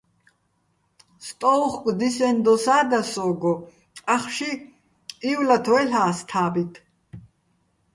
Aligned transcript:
სტო́უხკო̆ 1.25 1.93
დისენო̆ 1.99 2.41
დოსა́ 2.45 2.81
და 2.89 2.99
სო́გო, 3.11 3.53
ახში 4.15 4.51
ივლათ 5.31 5.65
ვაჲლ'ას 5.71 6.19
თა́ბით. 6.29 6.73